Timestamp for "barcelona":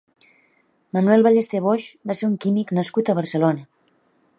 3.23-3.69